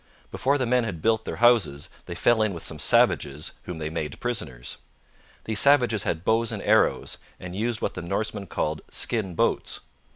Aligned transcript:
Before 0.31 0.57
the 0.57 0.65
men 0.65 0.83
had 0.83 0.99
built 0.99 1.25
their 1.25 1.35
houses 1.35 1.87
they 2.07 2.15
fell 2.15 2.41
in 2.41 2.55
with 2.55 2.63
some 2.63 2.79
savages, 2.79 3.51
whom 3.65 3.77
they 3.77 3.91
made 3.91 4.19
prisoners. 4.19 4.77
These 5.43 5.59
savages 5.59 6.05
had 6.05 6.25
bows 6.25 6.51
and 6.51 6.63
arrows, 6.63 7.19
and 7.39 7.55
used 7.55 7.81
what 7.83 7.93
the 7.93 8.01
Norsemen 8.01 8.47
called 8.47 8.81
'skin 8.89 9.35
boats.' 9.35 9.81